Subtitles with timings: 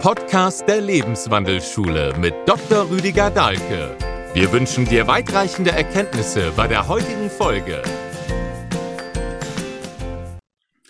[0.00, 2.88] Podcast der Lebenswandelschule mit Dr.
[2.88, 3.94] Rüdiger Dahlke.
[4.32, 7.82] Wir wünschen dir weitreichende Erkenntnisse bei der heutigen Folge.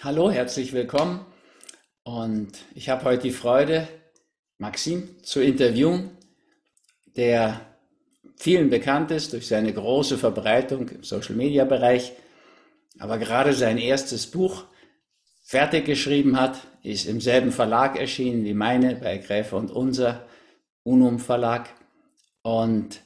[0.00, 1.26] Hallo, herzlich willkommen.
[2.04, 3.88] Und ich habe heute die Freude,
[4.58, 6.16] Maxim zu interviewen,
[7.16, 7.62] der
[8.36, 12.12] vielen bekannt ist durch seine große Verbreitung im Social-Media-Bereich,
[13.00, 14.66] aber gerade sein erstes Buch
[15.50, 20.24] fertig geschrieben hat, ist im selben Verlag erschienen wie meine, bei Gräfe und Unser,
[20.84, 21.68] Unum Verlag.
[22.42, 23.00] Und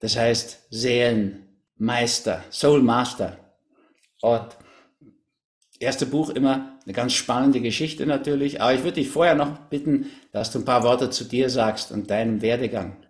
[0.00, 3.38] das heißt Seelenmeister, Soul Master.
[4.20, 4.44] Und
[5.80, 8.60] erste Buch immer eine ganz spannende Geschichte natürlich.
[8.60, 11.92] Aber ich würde dich vorher noch bitten, dass du ein paar Worte zu dir sagst
[11.92, 13.06] und deinem Werdegang.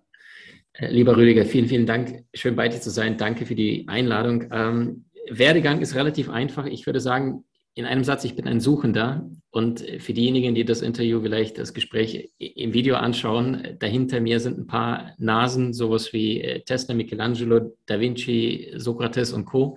[0.75, 2.23] Äh, lieber Rüdiger, vielen, vielen Dank.
[2.35, 3.17] Schön bei dir zu sein.
[3.17, 4.49] Danke für die Einladung.
[4.53, 6.67] Ähm, Werdegang ist relativ einfach.
[6.67, 7.43] Ich würde sagen,
[7.77, 9.29] in einem Satz, ich bin ein Suchender.
[9.51, 14.59] Und für diejenigen, die das Interview vielleicht, das Gespräch im Video anschauen, dahinter mir sind
[14.59, 19.77] ein paar Nasen, sowas wie äh, Tesla, Michelangelo, Da Vinci, Sokrates und Co.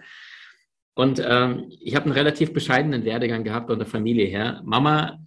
[0.95, 4.61] Und ähm, ich habe einen relativ bescheidenen Werdegang gehabt von der Familie her.
[4.63, 5.19] Mama,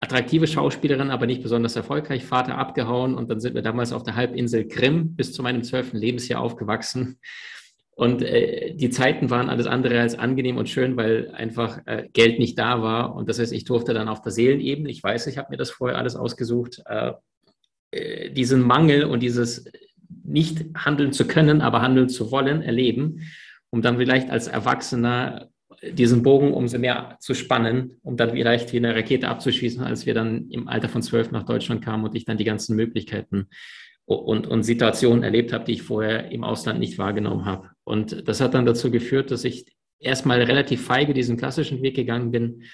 [0.00, 2.24] attraktive Schauspielerin, aber nicht besonders erfolgreich.
[2.24, 5.96] Vater abgehauen und dann sind wir damals auf der Halbinsel Krim bis zu meinem zwölften
[5.96, 7.18] Lebensjahr aufgewachsen.
[7.94, 12.38] Und äh, die Zeiten waren alles andere als angenehm und schön, weil einfach äh, Geld
[12.38, 13.14] nicht da war.
[13.14, 15.70] Und das heißt, ich durfte dann auf der Seelenebene, ich weiß, ich habe mir das
[15.70, 17.12] vorher alles ausgesucht, äh,
[17.90, 19.66] äh diesen Mangel und dieses
[20.24, 23.20] nicht handeln zu können, aber handeln zu wollen, erleben,
[23.70, 25.48] um dann vielleicht als Erwachsener
[25.82, 30.14] diesen Bogen umso mehr zu spannen, um dann vielleicht wie eine Rakete abzuschießen, als wir
[30.14, 33.48] dann im Alter von zwölf nach Deutschland kamen und ich dann die ganzen Möglichkeiten
[34.06, 37.70] und, und Situationen erlebt habe, die ich vorher im Ausland nicht wahrgenommen habe.
[37.84, 39.66] Und das hat dann dazu geführt, dass ich
[39.98, 42.64] erstmal relativ feige diesen klassischen Weg gegangen bin.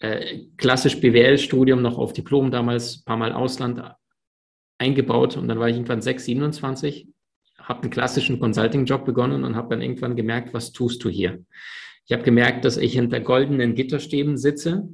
[0.00, 3.82] Äh, klassisch BWL-Studium noch auf Diplom damals, ein paar Mal Ausland
[4.78, 7.08] eingebaut und dann war ich irgendwann 6, 27,
[7.58, 11.44] habe einen klassischen Consulting-Job begonnen und habe dann irgendwann gemerkt, was tust du hier?
[12.06, 14.88] Ich habe gemerkt, dass ich hinter goldenen Gitterstäben sitze.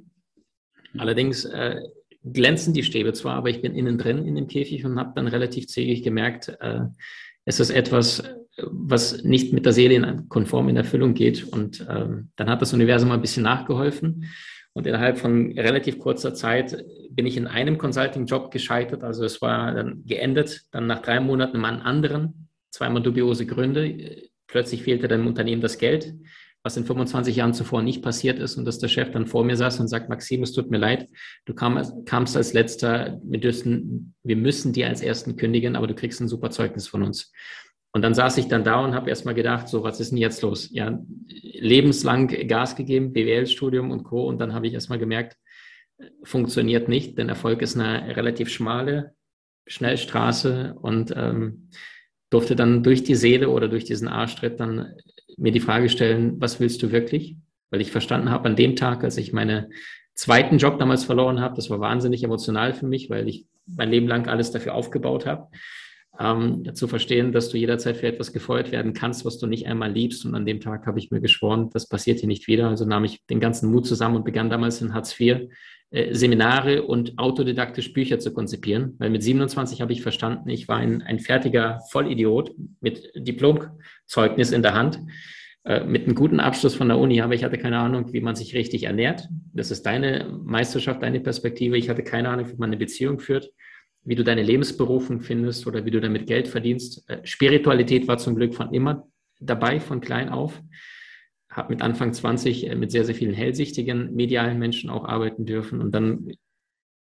[0.96, 1.80] Allerdings äh,
[2.24, 5.26] glänzen die Stäbe zwar, aber ich bin innen drin in dem Käfig und habe dann
[5.26, 6.80] relativ zägig gemerkt, äh,
[7.44, 8.22] es ist etwas,
[8.70, 11.44] was nicht mit der Seele in, konform in Erfüllung geht.
[11.44, 14.26] Und ähm, dann hat das Universum ein bisschen nachgeholfen.
[14.72, 19.02] Und innerhalb von relativ kurzer Zeit bin ich in einem Consulting-Job gescheitert.
[19.02, 24.28] Also es war dann geendet, dann nach drei Monaten mal einen anderen, zweimal dubiose Gründe.
[24.46, 26.14] Plötzlich fehlte dem Unternehmen das Geld
[26.62, 29.56] was in 25 Jahren zuvor nicht passiert ist und dass der Chef dann vor mir
[29.56, 31.08] saß und sagt, Maxim, es tut mir leid,
[31.46, 35.94] du kam, kamst als letzter, wir, dürfen, wir müssen dir als ersten kündigen, aber du
[35.94, 37.32] kriegst ein super Zeugnis von uns.
[37.92, 40.42] Und dann saß ich dann da und habe erstmal gedacht, so, was ist denn jetzt
[40.42, 40.68] los?
[40.70, 44.28] Ja, lebenslang Gas gegeben, BWL-Studium und Co.
[44.28, 45.36] Und dann habe ich erstmal gemerkt,
[46.22, 49.14] funktioniert nicht, denn Erfolg ist eine relativ schmale
[49.66, 51.70] Schnellstraße und ähm,
[52.30, 54.94] durfte dann durch die Seele oder durch diesen Arschtritt dann
[55.40, 57.36] mir die Frage stellen, was willst du wirklich?
[57.70, 59.72] Weil ich verstanden habe, an dem Tag, als ich meinen
[60.14, 64.06] zweiten Job damals verloren habe, das war wahnsinnig emotional für mich, weil ich mein Leben
[64.06, 65.48] lang alles dafür aufgebaut habe,
[66.18, 69.90] ähm, zu verstehen, dass du jederzeit für etwas gefeuert werden kannst, was du nicht einmal
[69.90, 70.24] liebst.
[70.26, 72.68] Und an dem Tag habe ich mir geschworen, das passiert hier nicht wieder.
[72.68, 75.48] Also nahm ich den ganzen Mut zusammen und begann damals in Hartz IV
[75.90, 81.02] Seminare und autodidaktisch Bücher zu konzipieren, weil mit 27 habe ich verstanden, ich war ein,
[81.02, 85.00] ein fertiger Vollidiot mit Diplomzeugnis in der Hand,
[85.64, 88.36] äh, mit einem guten Abschluss von der Uni, aber ich hatte keine Ahnung, wie man
[88.36, 89.28] sich richtig ernährt.
[89.52, 91.76] Das ist deine Meisterschaft, deine Perspektive.
[91.76, 93.50] Ich hatte keine Ahnung, wie man eine Beziehung führt,
[94.04, 97.04] wie du deine Lebensberufung findest oder wie du damit Geld verdienst.
[97.10, 99.08] Äh, Spiritualität war zum Glück von immer
[99.40, 100.62] dabei, von klein auf
[101.50, 105.80] habe mit Anfang 20 äh, mit sehr, sehr vielen hellsichtigen medialen Menschen auch arbeiten dürfen.
[105.80, 106.32] Und dann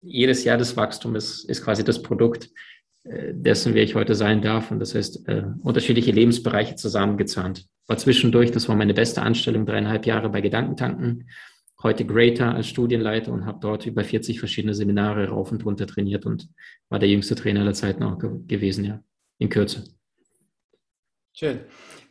[0.03, 2.51] jedes Jahr des Wachstums ist, ist quasi das Produkt
[3.05, 4.71] äh, dessen, wer ich heute sein darf.
[4.71, 7.67] Und das heißt, äh, unterschiedliche Lebensbereiche zusammengezahnt.
[7.87, 11.29] War zwischendurch, das war meine beste Anstellung, dreieinhalb Jahre bei Gedankentanken.
[11.83, 16.27] Heute Greater als Studienleiter und habe dort über 40 verschiedene Seminare rauf und runter trainiert
[16.27, 16.49] und
[16.91, 19.03] war der jüngste Trainer aller Zeiten auch ge gewesen, ja,
[19.39, 19.85] in Kürze.
[21.33, 21.61] Schön.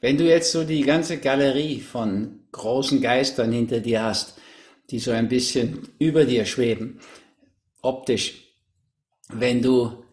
[0.02, 4.40] Wenn du jetzt so die ganze Galerie von großen Geistern hinter dir hast,
[4.90, 7.00] die so ein bisschen über dir schweben,
[7.82, 8.46] optisch,
[9.30, 10.04] wenn du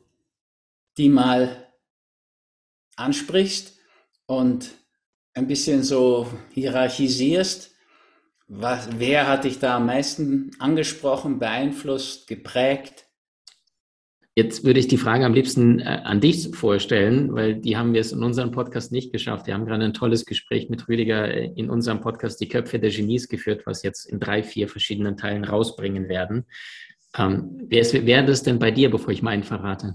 [0.99, 1.73] die mal
[2.97, 3.79] ansprichst
[4.27, 4.71] und
[5.35, 7.71] ein bisschen so hierarchisierst,
[8.49, 13.06] was, wer hat dich da am meisten angesprochen, beeinflusst, geprägt?
[14.39, 18.03] Jetzt würde ich die Frage am liebsten äh, an dich vorstellen, weil die haben wir
[18.03, 19.47] es in unserem Podcast nicht geschafft.
[19.47, 22.91] Wir haben gerade ein tolles Gespräch mit Rüdiger äh, in unserem Podcast Die Köpfe der
[22.91, 26.45] Genies geführt, was jetzt in drei, vier verschiedenen Teilen rausbringen werden.
[27.17, 29.95] Ähm, wer, ist, wer das denn bei dir, bevor ich meinen verrate?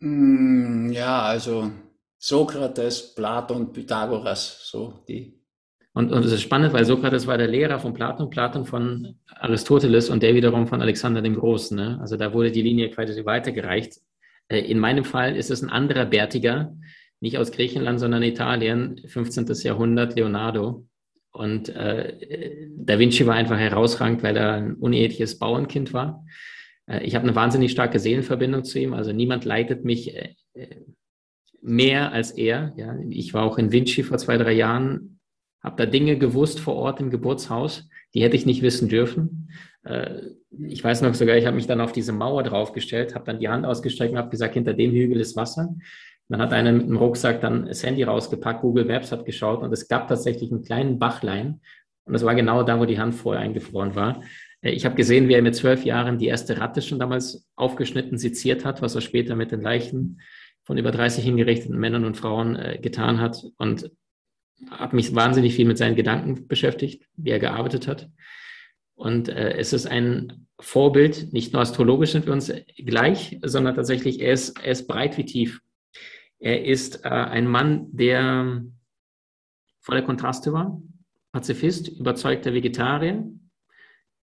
[0.00, 1.70] Mm, ja, also
[2.18, 5.35] Sokrates, Platon, Pythagoras, so die.
[5.96, 10.10] Und, und es ist spannend, weil Sokrates war der Lehrer von Platon, Platon von Aristoteles
[10.10, 11.74] und der wiederum von Alexander dem Großen.
[11.74, 11.96] Ne?
[12.02, 13.94] Also da wurde die Linie quasi weitergereicht.
[14.48, 16.76] Äh, in meinem Fall ist es ein anderer Bärtiger,
[17.20, 19.46] nicht aus Griechenland, sondern Italien, 15.
[19.62, 20.86] Jahrhundert, Leonardo.
[21.32, 26.26] Und äh, Da Vinci war einfach herausragend, weil er ein uneheliches Bauernkind war.
[26.84, 28.92] Äh, ich habe eine wahnsinnig starke Seelenverbindung zu ihm.
[28.92, 30.34] Also niemand leitet mich äh,
[31.62, 32.74] mehr als er.
[32.76, 32.98] Ja.
[33.08, 35.15] Ich war auch in Vinci vor zwei, drei Jahren,
[35.66, 39.50] habe da Dinge gewusst vor Ort im Geburtshaus, die hätte ich nicht wissen dürfen.
[39.82, 40.20] Äh,
[40.68, 43.48] ich weiß noch sogar, ich habe mich dann auf diese Mauer draufgestellt, habe dann die
[43.48, 45.74] Hand ausgestreckt und habe gesagt, hinter dem Hügel ist Wasser.
[46.28, 49.72] Dann hat einer mit dem Rucksack dann das Handy rausgepackt, Google Maps hat geschaut und
[49.72, 51.60] es gab tatsächlich einen kleinen Bachlein.
[52.04, 54.22] Und das war genau da, wo die Hand vorher eingefroren war.
[54.62, 58.18] Äh, ich habe gesehen, wie er mit zwölf Jahren die erste Ratte schon damals aufgeschnitten,
[58.18, 60.20] seziert hat, was er später mit den Leichen
[60.62, 63.44] von über 30 hingerichteten Männern und Frauen äh, getan hat.
[63.58, 63.90] Und
[64.70, 68.10] habe mich wahnsinnig viel mit seinen Gedanken beschäftigt, wie er gearbeitet hat.
[68.94, 74.20] Und äh, es ist ein Vorbild, nicht nur astrologisch sind wir uns gleich, sondern tatsächlich,
[74.20, 75.60] er ist, er ist breit wie tief.
[76.38, 78.64] Er ist äh, ein Mann, der
[79.80, 80.80] voller Kontraste war,
[81.32, 83.30] Pazifist, überzeugter Vegetarier,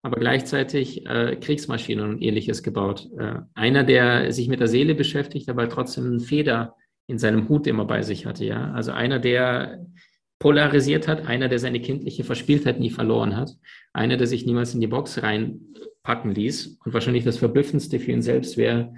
[0.02, 3.10] aber gleichzeitig äh, Kriegsmaschinen und ähnliches gebaut.
[3.18, 6.76] Äh, einer, der sich mit der Seele beschäftigt, aber trotzdem einen Feder
[7.08, 8.46] in seinem Hut immer bei sich hatte.
[8.46, 8.72] Ja?
[8.72, 9.86] Also einer, der
[10.44, 13.52] polarisiert hat, einer, der seine kindliche Verspieltheit nie verloren hat,
[13.94, 16.80] einer, der sich niemals in die Box reinpacken ließ.
[16.84, 18.94] Und wahrscheinlich das Verblüffendste für ihn selbst wäre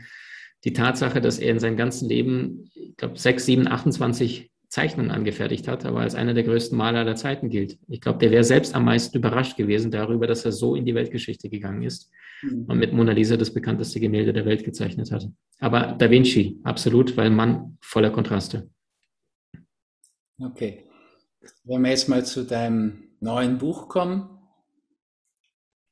[0.64, 5.68] die Tatsache, dass er in seinem ganzen Leben, ich glaube, 6, 7, 28 Zeichnungen angefertigt
[5.68, 7.78] hat, aber als einer der größten Maler aller Zeiten gilt.
[7.90, 10.96] Ich glaube, der wäre selbst am meisten überrascht gewesen darüber, dass er so in die
[10.96, 12.12] Weltgeschichte gegangen ist
[12.42, 12.66] mhm.
[12.68, 15.30] und mit Mona Lisa das bekannteste Gemälde der Welt gezeichnet hat.
[15.60, 18.68] Aber Da Vinci, absolut, weil Mann voller Kontraste.
[20.40, 20.85] Okay.
[21.64, 24.30] Wenn wir jetzt mal zu deinem neuen Buch kommen,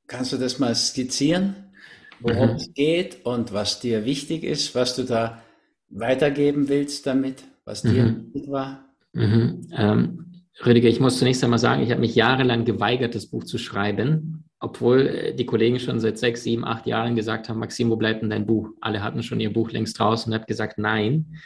[0.08, 1.74] kannst du das mal skizzieren,
[2.20, 2.56] worum mhm.
[2.56, 5.42] es geht und was dir wichtig ist, was du da
[5.90, 7.44] weitergeben willst damit?
[7.66, 8.34] was dir mhm.
[8.34, 8.86] wichtig war?
[9.14, 9.68] Mhm.
[9.76, 13.58] Ähm, Rüdiger, ich muss zunächst einmal sagen, ich habe mich jahrelang geweigert, das Buch zu
[13.58, 17.96] schreiben, obwohl äh, die Kollegen schon seit sechs, sieben, acht Jahren gesagt haben, Maxim, wo
[17.96, 18.70] bleibt denn dein Buch?
[18.82, 21.38] Alle hatten schon ihr Buch längst draußen und habe gesagt, nein,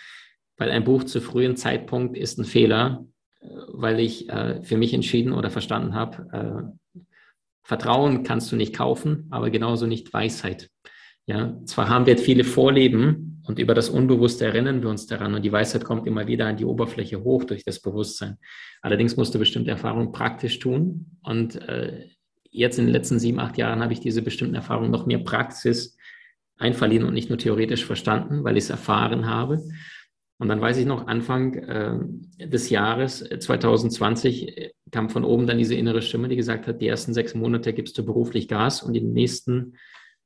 [0.57, 3.06] weil ein Buch zu frühen Zeitpunkt ist ein Fehler,
[3.67, 7.01] weil ich äh, für mich entschieden oder verstanden habe, äh,
[7.63, 10.69] Vertrauen kannst du nicht kaufen, aber genauso nicht Weisheit.
[11.25, 15.44] Ja, zwar haben wir viele Vorleben und über das Unbewusste erinnern wir uns daran und
[15.44, 18.38] die Weisheit kommt immer wieder an die Oberfläche hoch durch das Bewusstsein.
[18.81, 22.07] Allerdings musst du bestimmte Erfahrungen praktisch tun und äh,
[22.49, 25.97] jetzt in den letzten sieben, acht Jahren habe ich diese bestimmten Erfahrungen noch mehr Praxis
[26.57, 29.61] einverliehen und nicht nur theoretisch verstanden, weil ich es erfahren habe.
[30.39, 35.57] Und dann weiß ich noch, Anfang äh, des Jahres 2020 äh, kam von oben dann
[35.57, 38.94] diese innere Stimme, die gesagt hat, die ersten sechs Monate gibst du beruflich Gas und
[38.94, 39.74] die nächsten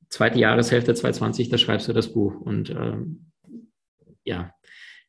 [0.10, 2.36] zweite Jahreshälfte 2020, da schreibst du das Buch.
[2.42, 3.32] Und ähm,
[4.26, 4.54] ja,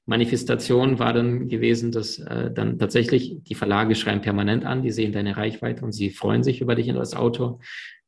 [0.06, 5.12] Manifestation war dann gewesen, dass äh, dann tatsächlich die Verlage schreiben permanent an, die sehen
[5.12, 7.60] deine Reichweite und sie freuen sich über dich als Autor.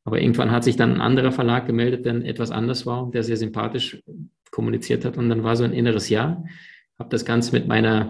[0.03, 3.37] Aber irgendwann hat sich dann ein anderer Verlag gemeldet, der etwas anders war der sehr
[3.37, 4.01] sympathisch
[4.51, 5.17] kommuniziert hat.
[5.17, 6.43] Und dann war so ein inneres Ja.
[6.97, 8.09] Habe das Ganze mit meiner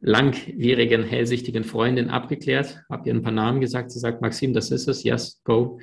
[0.00, 3.90] langwierigen, hellsichtigen Freundin abgeklärt, habe ihr ein paar Namen gesagt.
[3.90, 5.80] Sie sagt, Maxim, das ist es, yes, go.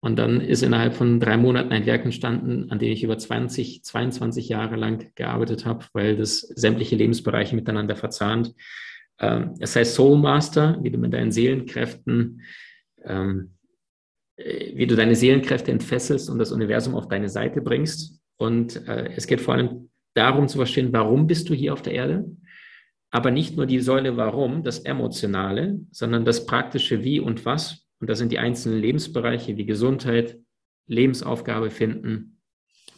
[0.00, 3.84] Und dann ist innerhalb von drei Monaten ein Werk entstanden, an dem ich über 20,
[3.84, 8.52] 22 Jahre lang gearbeitet habe, weil das sämtliche Lebensbereiche miteinander verzahnt.
[9.20, 12.42] Ähm, es heißt Soul Master, wie du mit deinen Seelenkräften,
[13.04, 13.52] ähm,
[14.36, 18.18] äh, wie du deine Seelenkräfte entfesselst und das Universum auf deine Seite bringst.
[18.38, 21.94] Und äh, es geht vor allem darum zu verstehen, warum bist du hier auf der
[21.94, 22.24] Erde?
[23.10, 28.10] Aber nicht nur die Säule Warum, das Emotionale, sondern das praktische Wie und Was und
[28.10, 30.36] das sind die einzelnen Lebensbereiche wie Gesundheit,
[30.88, 32.40] Lebensaufgabe finden,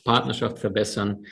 [0.03, 1.27] Partnerschaft verbessern,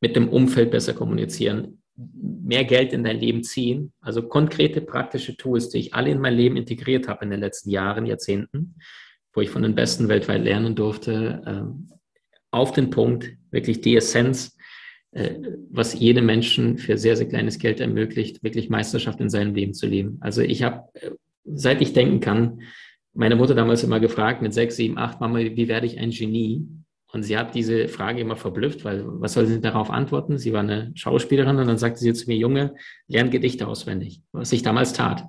[0.00, 3.92] mit dem Umfeld besser kommunizieren, mehr Geld in dein Leben ziehen.
[4.00, 7.68] Also konkrete praktische Tools, die ich alle in mein Leben integriert habe in den letzten
[7.68, 8.76] Jahren, Jahrzehnten,
[9.34, 11.90] wo ich von den Besten weltweit lernen durfte, ähm,
[12.50, 14.56] auf den Punkt, wirklich die Essenz,
[15.70, 19.86] was jedem Menschen für sehr, sehr kleines Geld ermöglicht, wirklich Meisterschaft in seinem Leben zu
[19.86, 20.18] leben.
[20.20, 21.10] Also ich habe, äh,
[21.44, 22.60] seit ich denken kann,
[23.14, 26.66] meine Mutter damals immer gefragt, mit sechs, sieben, acht, Mama, wie werde ich ein Genie?
[27.10, 30.36] Und sie hat diese Frage immer verblüfft, weil was soll sie darauf antworten?
[30.36, 32.74] Sie war eine Schauspielerin und dann sagte sie zu mir, Junge,
[33.06, 35.24] lern Gedichte auswendig, was ich damals tat.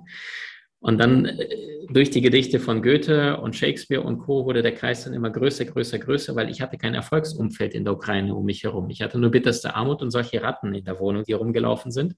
[0.80, 4.46] Und dann äh, durch die Gedichte von Goethe und Shakespeare und Co.
[4.46, 7.94] wurde der Kreis dann immer größer, größer, größer, weil ich hatte kein Erfolgsumfeld in der
[7.94, 8.88] Ukraine um mich herum.
[8.90, 12.16] Ich hatte nur bitterste Armut und solche Ratten in der Wohnung, die rumgelaufen sind.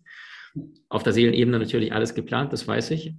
[0.88, 3.14] Auf der Seelenebene natürlich alles geplant, das weiß ich.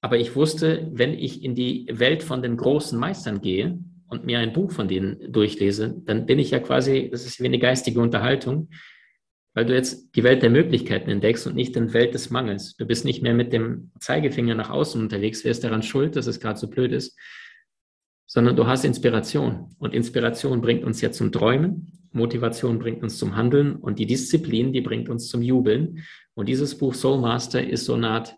[0.00, 4.38] Aber ich wusste, wenn ich in die Welt von den großen Meistern gehe und mir
[4.38, 8.00] ein Buch von denen durchlese, dann bin ich ja quasi, das ist wie eine geistige
[8.00, 8.68] Unterhaltung,
[9.54, 12.76] weil du jetzt die Welt der Möglichkeiten entdeckst und nicht die Welt des Mangels.
[12.76, 16.26] Du bist nicht mehr mit dem Zeigefinger nach außen unterwegs, wer ist daran schuld, dass
[16.26, 17.18] es gerade so blöd ist,
[18.26, 19.74] sondern du hast Inspiration.
[19.78, 24.72] Und Inspiration bringt uns ja zum Träumen, Motivation bringt uns zum Handeln und die Disziplin,
[24.72, 26.04] die bringt uns zum Jubeln.
[26.34, 28.36] Und dieses Buch Soul Master ist so eine Art,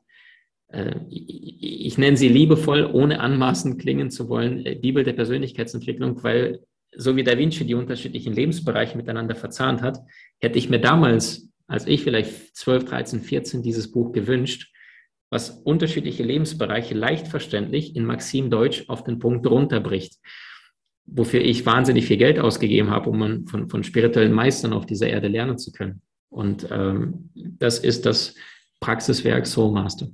[0.69, 6.23] äh, ich, ich nenne sie liebevoll, ohne anmaßend klingen zu wollen, äh, Bibel der Persönlichkeitsentwicklung,
[6.23, 6.61] weil
[6.97, 9.99] so wie Da Vinci die unterschiedlichen Lebensbereiche miteinander verzahnt hat,
[10.39, 14.73] hätte ich mir damals, als ich vielleicht 12, 13, 14 dieses Buch gewünscht,
[15.31, 20.19] was unterschiedliche Lebensbereiche leicht verständlich in Maxim Deutsch auf den Punkt runterbricht,
[21.07, 25.29] wofür ich wahnsinnig viel Geld ausgegeben habe, um von, von spirituellen Meistern auf dieser Erde
[25.29, 26.03] lernen zu können.
[26.31, 28.35] Und ähm, das ist das
[28.81, 30.09] Praxiswerk Soul Master.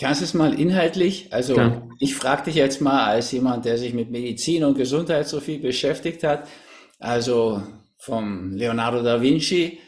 [0.00, 1.28] Kannst du es mal inhaltlich?
[1.30, 1.88] Also Klar.
[1.98, 5.58] ich frage dich jetzt mal als jemand, der sich mit Medizin und Gesundheit so viel
[5.58, 6.48] beschäftigt hat.
[6.98, 7.62] Also
[7.98, 9.78] vom Leonardo da Vinci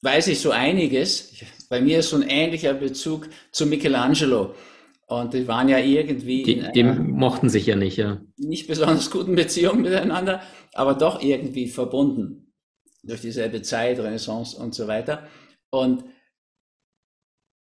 [0.00, 1.34] weiß ich so einiges.
[1.68, 4.54] Bei mir ist so ein ähnlicher Bezug zu Michelangelo.
[5.06, 6.42] Und die waren ja irgendwie.
[6.42, 8.20] Die, die mochten sich ja nicht, ja.
[8.36, 10.42] Nicht besonders guten Beziehungen miteinander,
[10.74, 12.52] aber doch irgendwie verbunden.
[13.02, 15.26] Durch dieselbe Zeit, Renaissance und so weiter.
[15.70, 16.04] Und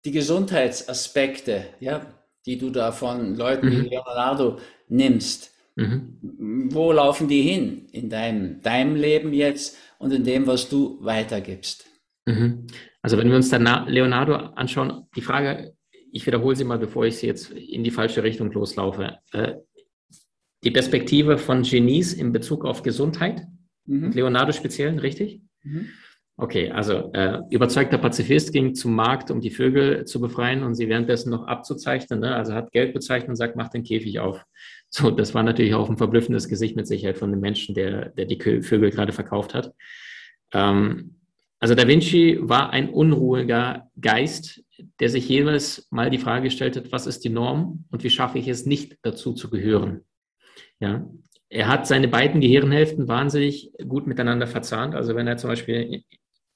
[0.04, 2.06] die Gesundheitsaspekte, ja,
[2.46, 3.70] die du da von Leuten mhm.
[3.72, 6.68] wie Leonardo nimmst, mhm.
[6.72, 11.86] wo laufen die hin in deinem, deinem Leben jetzt und in dem, was du weitergibst?
[12.26, 12.66] Mhm.
[13.02, 15.74] Also wenn wir uns dann Leonardo anschauen, die Frage,
[16.12, 19.18] ich wiederhole sie mal, bevor ich sie jetzt in die falsche Richtung loslaufe.
[19.32, 19.54] Äh,
[20.64, 23.46] die Perspektive von Genies in Bezug auf Gesundheit,
[23.86, 24.12] mhm.
[24.12, 25.40] Leonardo speziell, richtig?
[25.62, 25.88] Mhm.
[26.42, 30.88] Okay, also äh, überzeugter Pazifist ging zum Markt, um die Vögel zu befreien und sie
[30.88, 32.20] währenddessen noch abzuzeichnen.
[32.20, 32.34] Ne?
[32.34, 34.44] Also hat Geld bezeichnet und sagt, mach den Käfig auf.
[34.92, 38.24] So, das war natürlich auch ein verblüffendes Gesicht mit Sicherheit von dem Menschen, der, der
[38.24, 39.72] die Vögel gerade verkauft hat.
[40.52, 41.20] Ähm,
[41.60, 44.64] also Da Vinci war ein unruhiger Geist,
[44.98, 48.40] der sich jeweils mal die Frage gestellt hat, was ist die Norm und wie schaffe
[48.40, 50.00] ich es nicht dazu zu gehören?
[50.80, 51.06] Ja,
[51.50, 54.96] er hat seine beiden Gehirnhälften wahnsinnig gut miteinander verzahnt.
[54.96, 56.02] Also wenn er zum Beispiel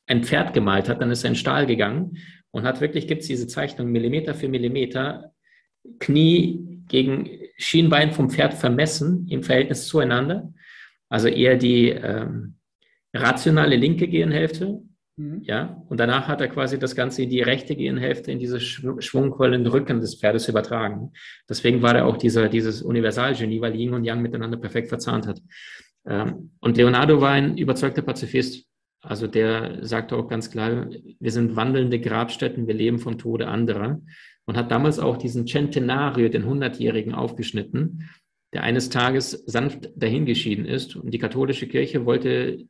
[0.06, 2.18] ein Pferd gemalt hat, dann ist er in Stahl gegangen
[2.50, 5.32] und hat wirklich, gibt es diese Zeichnung Millimeter für Millimeter,
[5.98, 10.52] Knie gegen Schienbein vom Pferd vermessen im Verhältnis zueinander.
[11.08, 12.56] Also eher die ähm,
[13.12, 14.82] rationale linke Gehirnhälfte.
[15.16, 15.42] Mhm.
[15.42, 19.66] Ja, und danach hat er quasi das Ganze in die rechte Gehirnhälfte, in diese schwungvollen
[19.66, 21.12] Rücken des Pferdes übertragen.
[21.48, 25.40] Deswegen war er auch dieser, dieses Universalgenie, weil Yin und Yang miteinander perfekt verzahnt hat.
[26.06, 28.66] Ähm, und Leonardo war ein überzeugter Pazifist.
[29.04, 30.88] Also der sagte auch ganz klar,
[31.20, 34.00] wir sind wandelnde Grabstätten, wir leben vom Tode anderer.
[34.46, 38.10] Und hat damals auch diesen Centenario, den Hundertjährigen, aufgeschnitten,
[38.52, 40.96] der eines Tages sanft dahingeschieden ist.
[40.96, 42.66] Und die katholische Kirche wollte,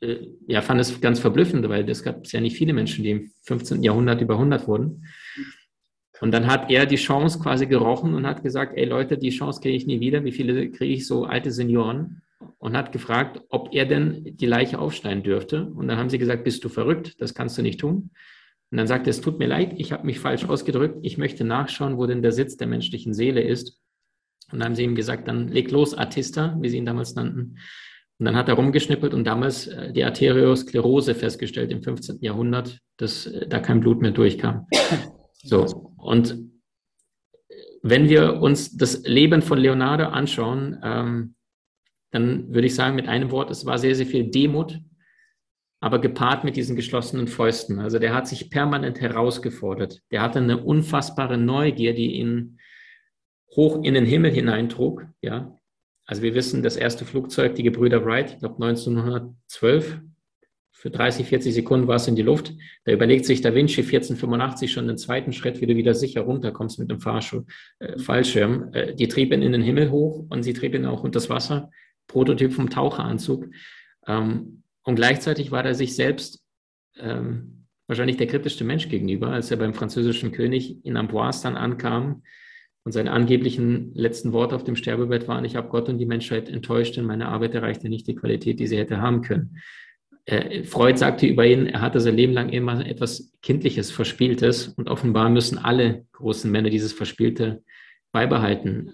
[0.00, 0.16] äh,
[0.46, 3.82] ja, fand es ganz verblüffend, weil es gab ja nicht viele Menschen, die im 15.
[3.82, 5.04] Jahrhundert über 100 wurden.
[6.20, 9.60] Und dann hat er die Chance quasi gerochen und hat gesagt, ey Leute, die Chance
[9.60, 10.24] kriege ich nie wieder.
[10.24, 12.22] Wie viele kriege ich so alte Senioren?
[12.58, 15.66] Und hat gefragt, ob er denn die Leiche aufschneiden dürfte.
[15.66, 18.10] Und dann haben sie gesagt, bist du verrückt, das kannst du nicht tun.
[18.70, 21.44] Und dann sagte er, es tut mir leid, ich habe mich falsch ausgedrückt, ich möchte
[21.44, 23.80] nachschauen, wo denn der Sitz der menschlichen Seele ist.
[24.52, 27.58] Und dann haben sie ihm gesagt, dann leg los, Artista, wie sie ihn damals nannten.
[28.18, 32.18] Und dann hat er rumgeschnippelt und damals äh, die Arteriosklerose festgestellt im 15.
[32.20, 34.66] Jahrhundert, dass äh, da kein Blut mehr durchkam.
[35.44, 36.36] So, und
[37.82, 41.36] wenn wir uns das Leben von Leonardo anschauen, ähm,
[42.10, 44.80] dann würde ich sagen, mit einem Wort, es war sehr, sehr viel Demut,
[45.80, 47.78] aber gepaart mit diesen geschlossenen Fäusten.
[47.78, 50.00] Also der hat sich permanent herausgefordert.
[50.10, 52.58] Der hatte eine unfassbare Neugier, die ihn
[53.54, 55.06] hoch in den Himmel hineintrug.
[55.22, 55.56] Ja,
[56.04, 60.00] also wir wissen, das erste Flugzeug, die Gebrüder Wright, ich glaube 1912,
[60.72, 62.54] für 30, 40 Sekunden war es in die Luft.
[62.84, 66.78] Da überlegt sich Da Vinci 1485 schon den zweiten Schritt, wie du wieder sicher runterkommst
[66.78, 67.46] mit dem Fahrschul,
[67.80, 68.72] äh, Fallschirm.
[68.72, 71.28] Äh, die trieb ihn in den Himmel hoch und sie trieb ihn auch unter das
[71.28, 71.70] Wasser.
[72.08, 73.48] Prototyp vom Taucheranzug.
[74.06, 76.42] Ähm, und gleichzeitig war er sich selbst
[76.98, 82.22] ähm, wahrscheinlich der kritischste Mensch gegenüber, als er beim französischen König in Amboise dann ankam
[82.84, 86.48] und seine angeblichen letzten Worte auf dem Sterbebett waren, ich habe Gott und die Menschheit
[86.48, 89.58] enttäuscht, denn meine Arbeit erreichte nicht die Qualität, die sie hätte haben können.
[90.26, 94.88] äh, Freud sagte über ihn, er hatte sein Leben lang immer etwas Kindliches, Verspieltes und
[94.88, 97.62] offenbar müssen alle großen Männer dieses Verspielte
[98.12, 98.92] beibehalten.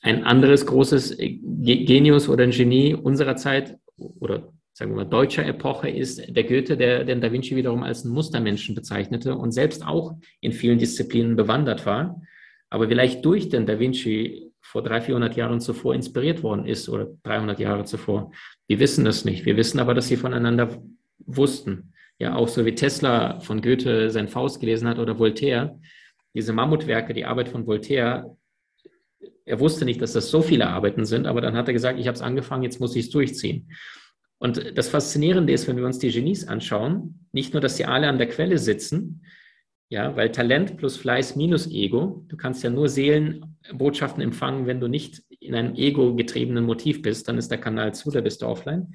[0.00, 5.88] Ein anderes großes Genius oder ein Genie unserer Zeit oder sagen wir mal deutscher Epoche
[5.88, 10.14] ist der Goethe, der den Da Vinci wiederum als einen Mustermenschen bezeichnete und selbst auch
[10.40, 12.22] in vielen Disziplinen bewandert war,
[12.70, 17.08] aber vielleicht durch den Da Vinci vor 300, 400 Jahren zuvor inspiriert worden ist oder
[17.24, 18.30] 300 Jahre zuvor.
[18.68, 19.46] Wir wissen das nicht.
[19.46, 20.80] Wir wissen aber, dass sie voneinander
[21.18, 21.92] wussten.
[22.20, 25.78] Ja, auch so wie Tesla von Goethe sein Faust gelesen hat oder Voltaire.
[26.34, 28.36] Diese Mammutwerke, die Arbeit von Voltaire,
[29.48, 32.06] er wusste nicht, dass das so viele Arbeiten sind, aber dann hat er gesagt, ich
[32.06, 33.70] habe es angefangen, jetzt muss ich es durchziehen.
[34.38, 38.08] Und das Faszinierende ist, wenn wir uns die Genies anschauen, nicht nur, dass sie alle
[38.08, 39.24] an der Quelle sitzen,
[39.88, 44.86] ja, weil Talent plus Fleiß minus Ego, du kannst ja nur Seelenbotschaften empfangen, wenn du
[44.86, 48.94] nicht in einem ego-getriebenen Motiv bist, dann ist der Kanal zu, da bist du offline.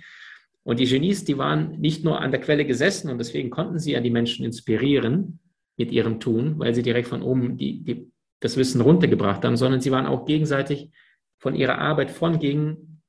[0.61, 3.93] Und die Genies, die waren nicht nur an der Quelle gesessen und deswegen konnten sie
[3.93, 5.39] ja die Menschen inspirieren
[5.77, 8.12] mit ihrem Tun, weil sie direkt von oben die, die,
[8.43, 10.91] das Wissen runtergebracht haben, sondern sie waren auch gegenseitig
[11.39, 13.01] von ihrer Arbeit von gegen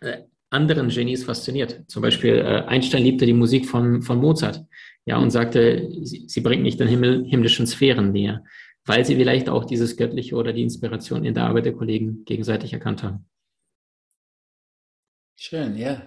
[0.00, 1.84] äh, anderen Genies fasziniert.
[1.86, 4.64] Zum Beispiel äh, Einstein liebte die Musik von, von Mozart,
[5.06, 8.44] ja, und sagte, sie, sie bringt mich den Himmel, himmlischen Sphären näher,
[8.84, 12.72] weil sie vielleicht auch dieses Göttliche oder die Inspiration in der Arbeit der Kollegen gegenseitig
[12.72, 13.26] erkannt haben.
[15.36, 16.02] Schön, ja.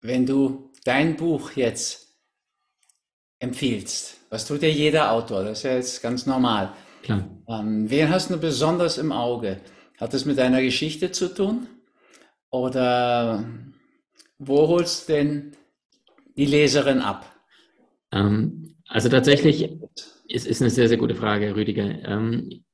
[0.00, 2.16] Wenn du dein Buch jetzt
[3.38, 5.44] empfiehlst, was tut dir jeder Autor?
[5.44, 6.74] Das ist ja jetzt ganz normal.
[7.02, 7.28] Klar.
[7.48, 9.60] Ähm, wen hast du besonders im Auge?
[10.00, 11.66] Hat das mit deiner Geschichte zu tun?
[12.50, 13.44] Oder
[14.38, 15.56] wo holst du denn
[16.36, 17.26] die Leserin ab?
[18.12, 19.70] Ähm, also tatsächlich
[20.28, 21.84] ist, ist eine sehr, sehr gute Frage, Rüdiger.
[22.04, 22.64] Ähm,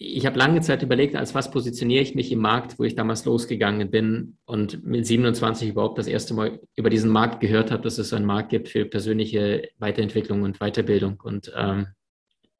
[0.00, 3.24] ich habe lange Zeit überlegt, als was positioniere ich mich im Markt, wo ich damals
[3.24, 7.98] losgegangen bin und mit 27 überhaupt das erste Mal über diesen Markt gehört habe, dass
[7.98, 11.20] es so einen Markt gibt für persönliche Weiterentwicklung und Weiterbildung.
[11.20, 11.88] Und ähm,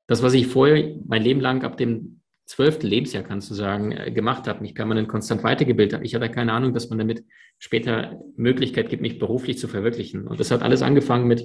[0.08, 4.10] das, was ich vorher mein Leben lang ab dem zwölften Lebensjahr, kannst du sagen, äh,
[4.10, 6.06] gemacht habe, mich permanent konstant weitergebildet habe.
[6.06, 7.24] Ich hatte keine Ahnung, dass man damit
[7.58, 10.26] später Möglichkeit gibt, mich beruflich zu verwirklichen.
[10.26, 11.44] Und das hat alles angefangen mit,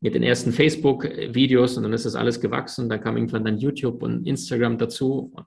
[0.00, 2.90] mit den ersten Facebook-Videos und dann ist das alles gewachsen.
[2.90, 5.32] Dann kam irgendwann dann YouTube und Instagram dazu.
[5.34, 5.46] Und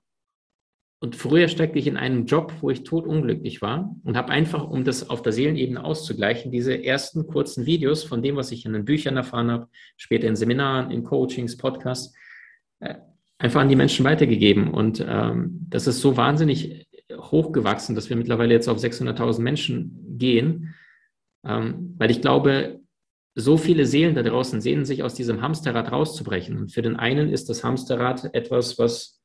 [1.11, 5.09] früher steckte ich in einem Job, wo ich totunglücklich war und habe einfach, um das
[5.09, 9.15] auf der Seelenebene auszugleichen, diese ersten kurzen Videos von dem, was ich in den Büchern
[9.15, 12.15] erfahren habe, später in Seminaren, in Coachings, Podcasts,
[12.79, 12.95] äh,
[13.37, 14.71] einfach an die Menschen weitergegeben.
[14.73, 20.73] Und ähm, das ist so wahnsinnig hochgewachsen, dass wir mittlerweile jetzt auf 600.000 Menschen gehen,
[21.45, 22.79] ähm, weil ich glaube,
[23.35, 26.57] so viele Seelen da draußen sehnen sich aus diesem Hamsterrad rauszubrechen.
[26.57, 29.16] Und für den einen ist das Hamsterrad etwas, was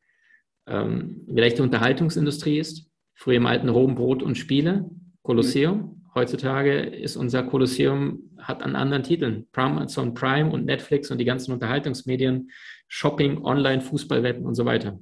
[0.66, 2.88] ähm, vielleicht die Unterhaltungsindustrie ist.
[3.14, 4.90] Früher im alten Rom Brot und Spiele,
[5.22, 6.02] Kolosseum.
[6.14, 9.46] Heutzutage ist unser Kolosseum, hat einen anderen Titeln.
[9.52, 12.50] Amazon Prime und Netflix und die ganzen Unterhaltungsmedien
[12.88, 14.98] Shopping, Online, Fußballwetten und so weiter.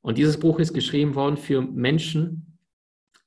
[0.00, 2.58] Und dieses Buch ist geschrieben worden für Menschen,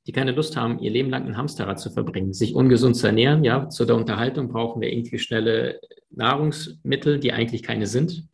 [0.06, 3.44] die keine Lust haben, ihr Leben lang in Hamsterrad zu verbringen, sich ungesund zu ernähren.
[3.44, 8.28] Ja, zu der Unterhaltung brauchen wir irgendwie schnelle Nahrungsmittel, die eigentlich keine sind.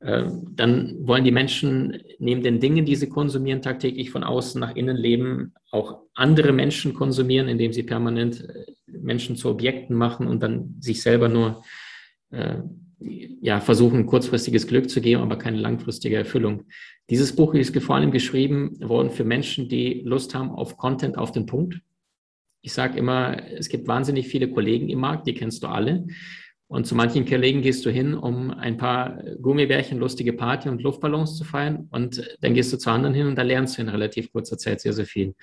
[0.00, 4.76] Ähm, dann wollen die Menschen neben den Dingen, die sie konsumieren, tagtäglich von außen nach
[4.76, 10.42] innen leben, auch andere Menschen konsumieren, indem sie permanent äh, Menschen zu Objekten machen und
[10.42, 11.62] dann sich selber nur
[12.30, 12.58] äh,
[13.40, 16.64] ja, versuchen, kurzfristiges Glück zu geben, aber keine langfristige Erfüllung.
[17.10, 21.32] Dieses Buch ist vor allem geschrieben worden für Menschen, die Lust haben auf Content auf
[21.32, 21.80] den Punkt.
[22.62, 26.06] Ich sage immer, es gibt wahnsinnig viele Kollegen im Markt, die kennst du alle.
[26.66, 31.36] Und zu manchen Kollegen gehst du hin, um ein paar Gummibärchen, lustige Party und Luftballons
[31.36, 31.88] zu feiern.
[31.90, 34.80] Und dann gehst du zu anderen hin und da lernst du in relativ kurzer Zeit
[34.80, 35.34] sehr, sehr viel.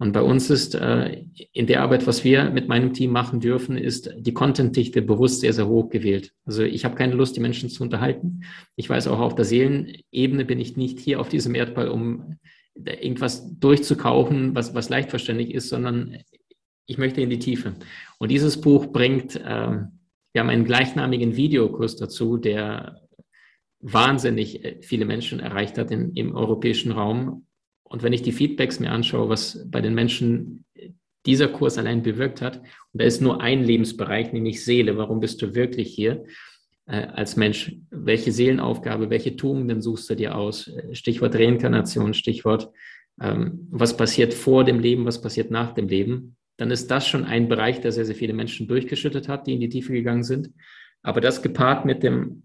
[0.00, 3.76] Und bei uns ist äh, in der Arbeit, was wir mit meinem Team machen dürfen,
[3.76, 6.32] ist die Contentdichte bewusst sehr, sehr hoch gewählt.
[6.46, 8.44] Also ich habe keine Lust, die Menschen zu unterhalten.
[8.76, 12.38] Ich weiß auch, auf der Seelenebene bin ich nicht hier auf diesem Erdball, um
[12.74, 16.16] irgendwas durchzukaufen, was, was leicht verständlich ist, sondern
[16.86, 17.74] ich möchte in die Tiefe.
[18.16, 19.80] Und dieses Buch bringt, äh,
[20.32, 23.00] wir haben einen gleichnamigen Videokurs dazu, der
[23.80, 27.46] wahnsinnig äh, viele Menschen erreicht hat in, im europäischen Raum
[27.90, 30.64] und wenn ich die Feedbacks mir anschaue, was bei den Menschen
[31.26, 34.96] dieser Kurs allein bewirkt hat, und da ist nur ein Lebensbereich, nämlich Seele.
[34.96, 36.24] Warum bist du wirklich hier
[36.86, 37.76] äh, als Mensch?
[37.90, 40.70] Welche Seelenaufgabe, welche Tugenden suchst du dir aus?
[40.92, 42.70] Stichwort Reinkarnation, Stichwort,
[43.20, 46.36] ähm, was passiert vor dem Leben, was passiert nach dem Leben?
[46.60, 49.60] Dann ist das schon ein Bereich, der sehr, sehr viele Menschen durchgeschüttet hat, die in
[49.60, 50.50] die Tiefe gegangen sind.
[51.02, 52.42] Aber das gepaart mit dem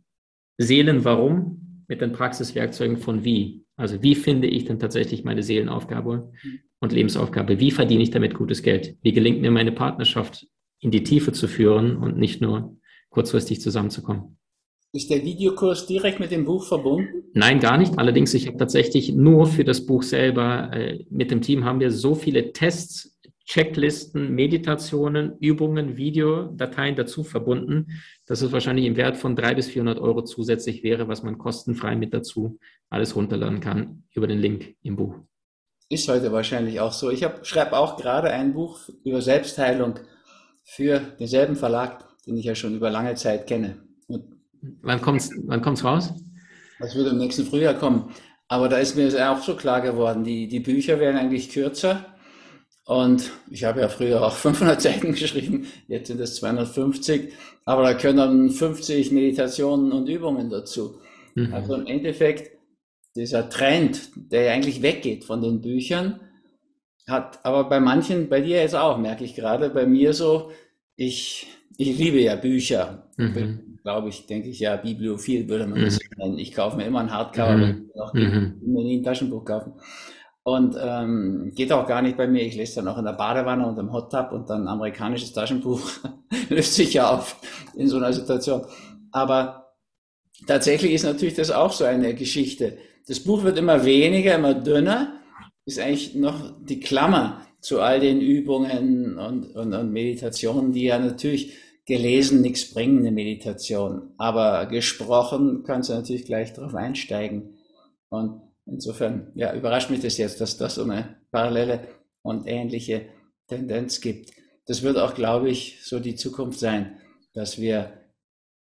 [0.57, 3.65] Seelen-Warum, mit den Praxiswerkzeugen von wie.
[3.75, 6.31] Also wie finde ich denn tatsächlich meine Seelenaufgabe
[6.79, 7.59] und Lebensaufgabe?
[7.59, 8.95] Wie verdiene ich damit gutes Geld?
[9.01, 10.47] Wie gelingt mir meine Partnerschaft
[10.79, 12.77] in die Tiefe zu führen und nicht nur
[13.09, 14.37] kurzfristig zusammenzukommen?
[14.93, 17.25] Ist der Videokurs direkt mit dem Buch verbunden?
[17.33, 17.99] Nein, gar nicht.
[17.99, 21.91] Allerdings, ich habe tatsächlich nur für das Buch selber, äh, mit dem Team haben wir
[21.91, 23.14] so viele Tests,
[23.45, 29.99] Checklisten, Meditationen, Übungen, Videodateien dazu verbunden, dass es wahrscheinlich im Wert von 300 bis 400
[29.99, 32.57] Euro zusätzlich wäre, was man kostenfrei mit dazu
[32.89, 35.15] alles runterladen kann über den Link im Buch.
[35.89, 37.11] Ist heute wahrscheinlich auch so.
[37.11, 39.99] Ich schreibe auch gerade ein Buch über Selbstheilung
[40.63, 43.77] für denselben Verlag, den ich ja schon über lange Zeit kenne.
[44.07, 44.35] Und
[44.81, 46.11] Wann kommt es wann kommt's raus?
[46.79, 48.11] Das wird im nächsten Frühjahr kommen.
[48.47, 52.05] Aber da ist mir auch so klar geworden, die, die Bücher werden eigentlich kürzer.
[52.85, 57.33] Und ich habe ja früher auch 500 Seiten geschrieben, jetzt sind es 250.
[57.65, 60.99] Aber da können dann 50 Meditationen und Übungen dazu.
[61.35, 61.53] Mhm.
[61.53, 62.51] Also im Endeffekt,
[63.15, 66.19] dieser Trend, der ja eigentlich weggeht von den Büchern,
[67.07, 70.51] hat aber bei manchen, bei dir jetzt auch, merke ich gerade, bei mir so,
[70.95, 73.09] ich, ich liebe ja Bücher.
[73.17, 76.17] Mhm glaube ich, denke ich, ja, bibliophil würde man das mhm.
[76.17, 76.39] nennen.
[76.39, 77.91] Ich kaufe mir immer ein Hardcover, mhm.
[77.99, 78.55] auch mhm.
[78.65, 79.73] mir nie ein Taschenbuch kaufen.
[80.47, 82.43] Und ähm, geht auch gar nicht bei mir.
[82.43, 85.81] Ich lese dann auch in der Badewanne und im Hot Tub und dann amerikanisches Taschenbuch
[86.49, 87.37] löst sich ja auf
[87.75, 88.61] in so einer Situation.
[89.11, 89.73] Aber
[90.45, 92.77] tatsächlich ist natürlich das auch so eine Geschichte.
[93.07, 95.19] Das Buch wird immer weniger, immer dünner.
[95.65, 100.99] Ist eigentlich noch die Klammer zu all den Übungen und, und, und Meditationen, die ja
[100.99, 101.55] natürlich
[101.87, 104.13] gelesen nichts bringen, eine Meditation.
[104.19, 107.57] Aber gesprochen kannst du natürlich gleich darauf einsteigen.
[108.09, 111.87] Und insofern, ja, überrascht mich das jetzt, dass das so eine parallele
[112.21, 113.07] und ähnliche
[113.47, 114.31] Tendenz gibt.
[114.65, 116.97] Das wird auch, glaube ich, so die Zukunft sein,
[117.33, 117.93] dass wir,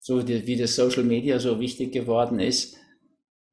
[0.00, 2.76] so die, wie das Social Media so wichtig geworden ist,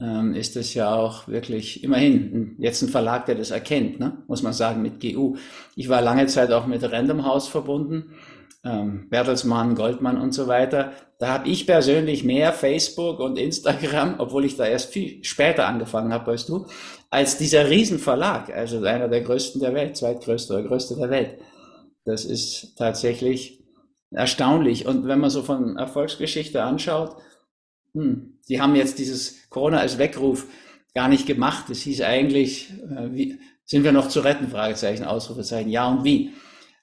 [0.01, 4.23] ähm, ist es ja auch wirklich immerhin jetzt ein Verlag, der das erkennt, ne?
[4.27, 5.37] muss man sagen, mit GU.
[5.75, 8.15] Ich war lange Zeit auch mit Random House verbunden
[8.63, 10.93] ähm, Bertelsmann, Goldmann und so weiter.
[11.19, 16.13] Da habe ich persönlich mehr Facebook und Instagram, obwohl ich da erst viel später angefangen
[16.13, 16.67] habe, weißt du,
[17.09, 21.39] als dieser Riesenverlag, also einer der größten der Welt, zweitgrößte oder größte der Welt.
[22.05, 23.63] Das ist tatsächlich
[24.11, 24.85] erstaunlich.
[24.85, 27.15] Und wenn man so von Erfolgsgeschichte anschaut,
[27.93, 30.47] hm, die haben jetzt dieses Corona als Weckruf
[30.93, 31.69] gar nicht gemacht.
[31.69, 34.49] Es hieß eigentlich, äh, wie, sind wir noch zu retten?
[34.49, 36.31] Fragezeichen, Ausrufezeichen, ja und wie.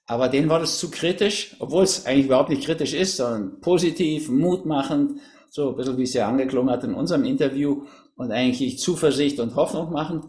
[0.09, 4.31] Aber denen war das zu kritisch, obwohl es eigentlich überhaupt nicht kritisch ist, sondern positiv,
[4.31, 7.85] mutmachend, so ein bisschen wie es ja angeklungen hat in unserem Interview
[8.16, 10.25] und eigentlich Zuversicht und Hoffnung machend.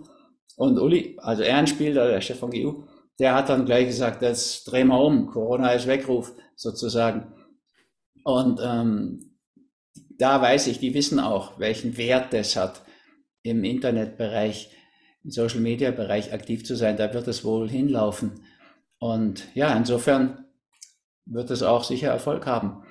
[0.57, 2.83] Und Uli, also Ehrenspieler, der Chef von GU,
[3.19, 7.33] der hat dann gleich gesagt, das drehen wir um, Corona ist Weckruf sozusagen.
[8.25, 9.37] Und ähm,
[10.17, 12.83] da weiß ich, die wissen auch, welchen Wert das hat,
[13.43, 14.71] im Internetbereich,
[15.23, 16.97] im Social-Media-Bereich aktiv zu sein.
[16.97, 18.41] Da wird es wohl hinlaufen.
[18.99, 20.45] Und ja, insofern
[21.25, 22.83] wird es auch sicher Erfolg haben.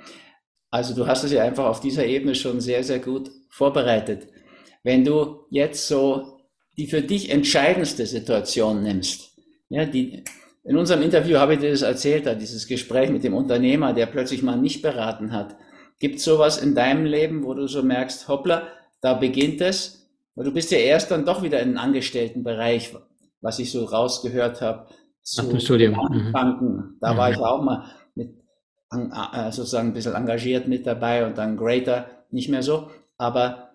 [0.70, 4.28] Also du hast es ja einfach auf dieser Ebene schon sehr, sehr gut vorbereitet.
[4.82, 6.38] Wenn du jetzt so
[6.76, 9.36] die für dich entscheidendste Situation nimmst,
[9.68, 10.24] ja, die,
[10.64, 14.06] in unserem Interview habe ich dir das erzählt, da dieses Gespräch mit dem Unternehmer, der
[14.06, 15.56] plötzlich mal nicht beraten hat.
[15.98, 18.68] Gibt es sowas in deinem Leben, wo du so merkst, hoppla,
[19.00, 20.08] da beginnt es?
[20.34, 22.94] Weil du bist ja erst dann doch wieder in den Angestelltenbereich,
[23.40, 24.88] was ich so rausgehört habe
[25.30, 25.94] zu Studium.
[26.10, 26.32] Mhm.
[26.32, 26.96] Banken.
[27.00, 27.16] Da mhm.
[27.16, 28.34] war ich auch mal mit,
[28.92, 32.90] äh, sozusagen ein bisschen engagiert mit dabei und dann Greater nicht mehr so.
[33.16, 33.68] Aber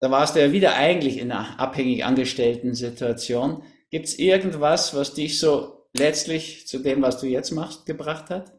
[0.00, 3.62] da warst du ja wieder eigentlich in einer abhängig angestellten Situation.
[3.90, 8.52] Gibt es irgendwas, was dich so letztlich zu dem, was du jetzt machst, gebracht hat?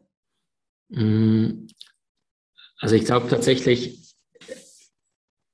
[0.88, 1.66] Mm,
[2.80, 4.14] also ich glaube tatsächlich,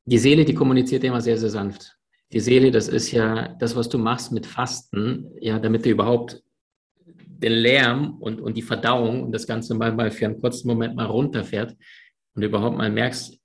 [0.05, 1.97] die Seele, die kommuniziert immer sehr, sehr sanft.
[2.33, 6.43] Die Seele, das ist ja das, was du machst mit Fasten, ja, damit du überhaupt
[7.39, 10.97] den Lärm und, und die Verdauung und das Ganze mal, mal für einen kurzen Moment
[10.97, 11.77] mal runterfährt
[12.35, 13.39] und überhaupt mal merkst,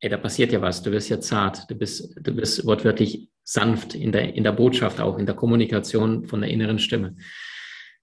[0.00, 3.94] ey, da passiert ja was, du wirst ja zart, du bist, du bist wortwörtlich sanft
[3.94, 7.16] in der, in der Botschaft auch, in der Kommunikation von der inneren Stimme.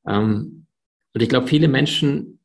[0.07, 0.67] Ähm,
[1.13, 2.39] und ich glaube, viele Menschen,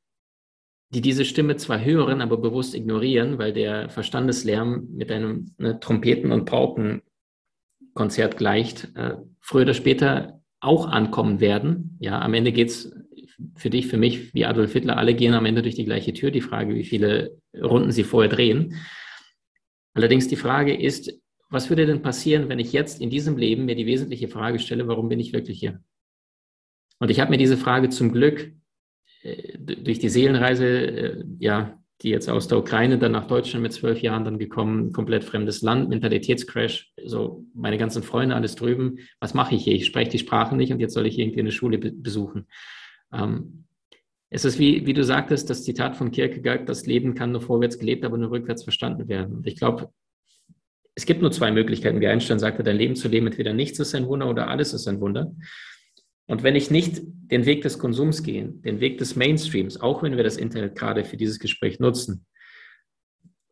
[0.90, 6.32] die diese Stimme zwar hören, aber bewusst ignorieren, weil der Verstandeslärm mit einem ne, Trompeten-
[6.32, 11.96] und Paukenkonzert gleicht, äh, früher oder später auch ankommen werden.
[12.00, 12.92] Ja, am Ende geht es
[13.54, 16.30] für dich, für mich, wie Adolf Hitler, alle gehen am Ende durch die gleiche Tür.
[16.30, 18.74] Die Frage, wie viele Runden sie vorher drehen.
[19.94, 21.12] Allerdings die Frage ist,
[21.50, 24.86] was würde denn passieren, wenn ich jetzt in diesem Leben mir die wesentliche Frage stelle,
[24.86, 25.80] warum bin ich wirklich hier?
[26.98, 28.52] Und ich habe mir diese Frage zum Glück
[29.22, 33.72] äh, durch die Seelenreise äh, ja die jetzt aus der Ukraine dann nach Deutschland mit
[33.72, 38.98] zwölf Jahren dann gekommen, komplett fremdes Land, Mentalitätscrash, so meine ganzen Freunde, alles drüben.
[39.20, 39.74] Was mache ich hier?
[39.74, 42.46] Ich spreche die Sprache nicht und jetzt soll ich irgendwie eine Schule be besuchen.
[43.12, 43.64] Ähm,
[44.30, 47.78] es ist wie, wie du sagtest, das Zitat von Kierkegaard, das Leben kann nur vorwärts
[47.78, 49.36] gelebt, aber nur rückwärts verstanden werden.
[49.36, 49.90] Und ich glaube,
[50.94, 53.26] es gibt nur zwei Möglichkeiten, wie Einstein sagte, dein Leben zu leben.
[53.26, 55.32] Entweder nichts ist ein Wunder oder alles ist ein Wunder.
[56.28, 60.16] Und wenn ich nicht den Weg des Konsums gehe, den Weg des Mainstreams, auch wenn
[60.16, 62.26] wir das Internet gerade für dieses Gespräch nutzen,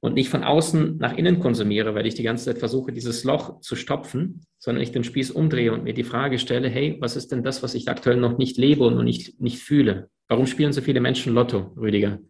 [0.00, 3.60] und nicht von außen nach innen konsumiere, weil ich die ganze Zeit versuche, dieses Loch
[3.60, 7.32] zu stopfen, sondern ich den Spieß umdrehe und mir die Frage stelle, hey, was ist
[7.32, 10.10] denn das, was ich aktuell noch nicht lebe und noch nicht, nicht fühle?
[10.28, 12.20] Warum spielen so viele Menschen Lotto, Rüdiger?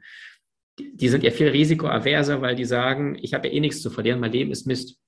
[0.78, 4.20] Die sind ja viel risikoaverser, weil die sagen, ich habe ja eh nichts zu verlieren,
[4.20, 4.98] mein Leben ist Mist.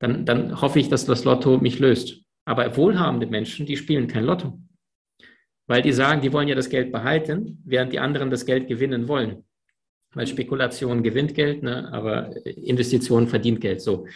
[0.00, 2.22] Dann, dann hoffe ich, dass das Lotto mich löst.
[2.46, 4.58] Aber wohlhabende Menschen, die spielen kein Lotto
[5.68, 9.06] weil die sagen, die wollen ja das Geld behalten, während die anderen das Geld gewinnen
[9.06, 9.44] wollen.
[10.14, 11.92] Weil Spekulation gewinnt Geld, ne?
[11.92, 13.82] aber Investition verdient Geld.
[13.82, 14.06] So.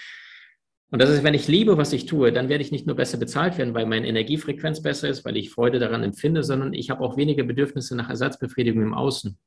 [0.91, 3.19] Und das ist, wenn ich liebe, was ich tue, dann werde ich nicht nur besser
[3.19, 7.03] bezahlt werden, weil meine Energiefrequenz besser ist, weil ich Freude daran empfinde, sondern ich habe
[7.03, 9.39] auch weniger Bedürfnisse nach Ersatzbefriedigung im Außen.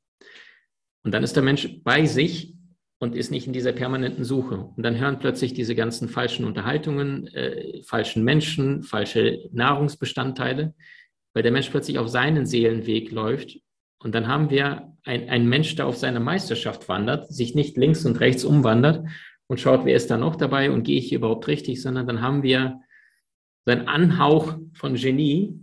[1.04, 2.54] Und dann ist der Mensch bei sich
[3.00, 4.58] und ist nicht in dieser permanenten Suche.
[4.76, 10.74] Und dann hören plötzlich diese ganzen falschen Unterhaltungen, äh, falschen Menschen, falsche Nahrungsbestandteile,
[11.36, 13.60] weil der Mensch plötzlich auf seinen Seelenweg läuft.
[14.00, 18.20] Und dann haben wir einen Mensch, der auf seine Meisterschaft wandert, sich nicht links und
[18.20, 19.06] rechts umwandert
[19.48, 22.22] und schaut, wer ist da noch dabei und gehe ich hier überhaupt richtig, sondern dann
[22.22, 22.80] haben wir
[23.66, 25.60] so einen Anhauch von Genie,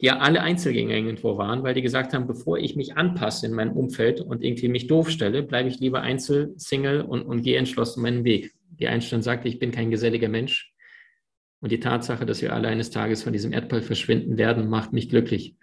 [0.00, 3.52] die ja alle Einzelgänger irgendwo waren, weil die gesagt haben, bevor ich mich anpasse in
[3.52, 7.58] meinem Umfeld und irgendwie mich doof stelle, bleibe ich lieber Einzel, Single und, und gehe
[7.58, 8.54] entschlossen meinen Weg.
[8.78, 10.72] Die Einstein sagte, ich bin kein geselliger Mensch,
[11.60, 15.08] und die Tatsache, dass wir alle eines Tages von diesem Erdball verschwinden werden, macht mich
[15.08, 15.56] glücklich.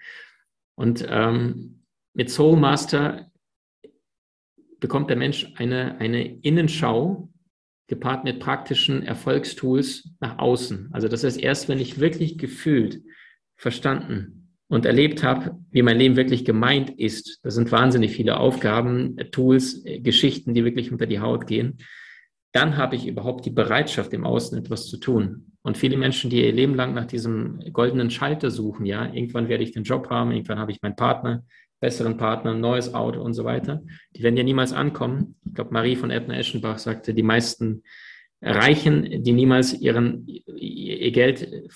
[0.76, 3.32] Und ähm, mit Soul Master
[4.80, 7.30] bekommt der Mensch eine, eine Innenschau
[7.88, 10.90] gepaart mit praktischen Erfolgstools nach außen.
[10.94, 13.02] Also das heißt, erst wenn ich wirklich gefühlt,
[13.56, 19.18] verstanden und erlebt habe, wie mein Leben wirklich gemeint ist, das sind wahnsinnig viele Aufgaben,
[19.32, 21.78] Tools, Geschichten, die wirklich unter die Haut gehen,
[22.54, 25.54] dann habe ich überhaupt die Bereitschaft, im Außen etwas zu tun.
[25.64, 29.64] Und viele Menschen, die ihr Leben lang nach diesem goldenen Schalter suchen, ja, irgendwann werde
[29.64, 31.44] ich den Job haben, irgendwann habe ich meinen Partner,
[31.80, 33.82] besseren Partner, neues Auto und so weiter,
[34.16, 35.36] die werden ja niemals ankommen.
[35.46, 37.84] Ich glaube, Marie von Ebner-Eschenbach sagte, die meisten
[38.42, 41.72] Reichen, die niemals ihren, ihr Geld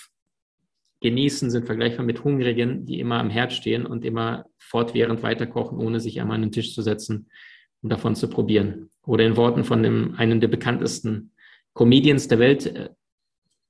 [1.01, 5.99] genießen, sind vergleichbar mit Hungrigen, die immer am Herd stehen und immer fortwährend weiterkochen, ohne
[5.99, 7.29] sich einmal an den Tisch zu setzen
[7.81, 8.89] um davon zu probieren.
[9.07, 11.31] Oder in Worten von dem, einem der bekanntesten
[11.73, 12.89] Comedians der Welt, äh,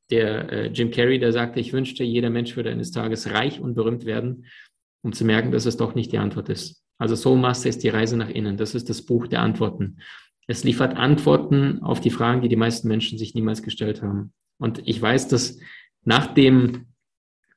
[0.09, 3.75] der äh, Jim Carrey, der sagte, ich wünschte, jeder Mensch würde eines Tages reich und
[3.75, 4.45] berühmt werden,
[5.03, 6.83] um zu merken, dass es doch nicht die Antwort ist.
[6.97, 8.57] Also Soul Master ist die Reise nach innen.
[8.57, 9.99] Das ist das Buch der Antworten.
[10.47, 14.33] Es liefert Antworten auf die Fragen, die die meisten Menschen sich niemals gestellt haben.
[14.59, 15.59] Und ich weiß, dass
[16.03, 16.87] nach dem,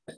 [0.07, 0.13] äh,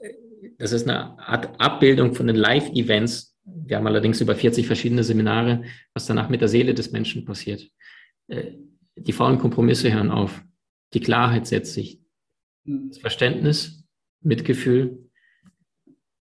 [0.57, 5.63] das ist eine Art Abbildung von den Live-Events, wir haben allerdings über 40 verschiedene Seminare,
[5.93, 7.69] was danach mit der Seele des Menschen passiert.
[8.27, 8.53] Äh,
[8.95, 10.43] die faulen Kompromisse hören auf.
[10.93, 11.99] Die Klarheit setzt sich.
[12.65, 13.83] Das Verständnis,
[14.21, 15.09] Mitgefühl,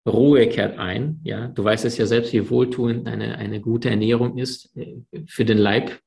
[0.06, 1.20] Ruhe kehrt ein.
[1.24, 4.96] Ja, du weißt es ja selbst, wie wohltuend eine, eine gute Ernährung ist äh,
[5.26, 6.00] für den Leib.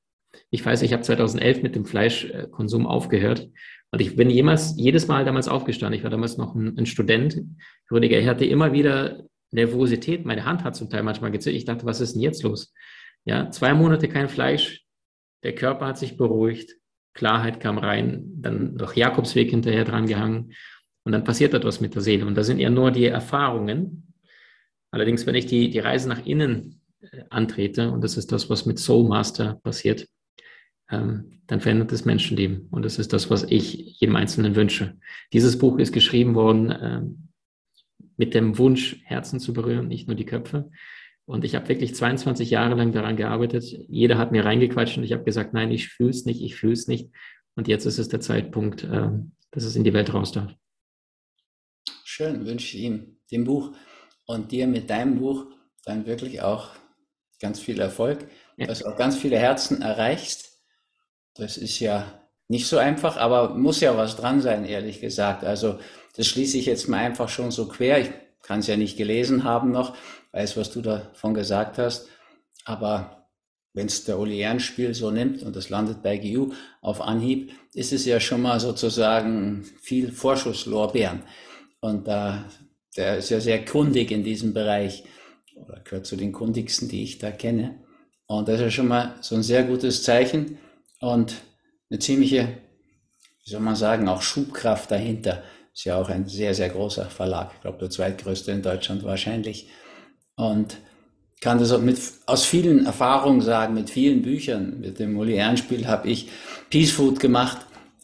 [0.49, 3.49] Ich weiß, ich habe 2011 mit dem Fleischkonsum aufgehört
[3.91, 5.97] und ich bin jemals, jedes Mal damals aufgestanden.
[5.97, 7.41] Ich war damals noch ein, ein Student.
[7.89, 10.25] Ich hatte immer wieder Nervosität.
[10.25, 11.57] Meine Hand hat zum Teil manchmal gezittert.
[11.57, 12.73] Ich dachte, was ist denn jetzt los?
[13.25, 14.83] Ja, zwei Monate kein Fleisch.
[15.43, 16.75] Der Körper hat sich beruhigt.
[17.13, 18.25] Klarheit kam rein.
[18.35, 20.53] Dann noch Jakobsweg hinterher dran gehangen.
[21.03, 22.25] Und dann passiert etwas mit der Seele.
[22.25, 24.13] Und da sind ja nur die Erfahrungen.
[24.91, 28.65] Allerdings, wenn ich die, die Reise nach innen äh, antrete, und das ist das, was
[28.65, 30.07] mit Soul Master passiert,
[30.89, 32.67] ähm, dann verändert das Menschenleben.
[32.71, 34.97] Und das ist das, was ich jedem Einzelnen wünsche.
[35.33, 37.29] Dieses Buch ist geschrieben worden ähm,
[38.17, 40.69] mit dem Wunsch, Herzen zu berühren, nicht nur die Köpfe.
[41.25, 43.63] Und ich habe wirklich 22 Jahre lang daran gearbeitet.
[43.65, 46.73] Jeder hat mir reingequatscht und ich habe gesagt, nein, ich fühle es nicht, ich fühle
[46.73, 47.09] es nicht.
[47.55, 49.09] Und jetzt ist es der Zeitpunkt, äh,
[49.51, 50.53] dass es in die Welt raus darf.
[52.03, 53.73] Schön, wünsche ich ihm, dem Buch
[54.25, 55.47] und dir mit deinem Buch
[55.83, 56.71] dann wirklich auch
[57.39, 58.67] ganz viel Erfolg, ja.
[58.67, 60.61] dass du auch ganz viele Herzen erreichst.
[61.35, 65.43] Das ist ja nicht so einfach, aber muss ja was dran sein, ehrlich gesagt.
[65.43, 65.79] Also
[66.15, 67.99] das schließe ich jetzt mal einfach schon so quer.
[67.99, 68.09] Ich
[68.41, 69.95] kann es ja nicht gelesen haben noch,
[70.31, 72.07] weiß, was du davon gesagt hast.
[72.65, 73.27] Aber
[73.73, 77.93] wenn es der Uli Ehrenspiel so nimmt und das landet bei GU auf Anhieb, ist
[77.93, 81.23] es ja schon mal sozusagen viel Vorschusslorbeeren.
[81.79, 82.45] Und da,
[82.95, 85.03] der ist ja sehr kundig in diesem Bereich
[85.55, 87.83] oder gehört zu den kundigsten, die ich da kenne.
[88.25, 90.57] Und das ist schon mal so ein sehr gutes Zeichen
[90.99, 91.35] und
[91.89, 92.57] eine ziemliche,
[93.43, 95.43] wie soll man sagen, auch Schubkraft dahinter.
[95.73, 97.51] Ist ja auch ein sehr, sehr großer Verlag.
[97.55, 99.69] Ich glaube, der zweitgrößte in Deutschland wahrscheinlich.
[100.35, 100.77] Und
[101.39, 104.79] kann das mit, aus vielen Erfahrungen sagen, mit vielen Büchern.
[104.79, 106.29] Mit dem Uli Ehrenspiel habe ich
[106.69, 107.59] Peace Food gemacht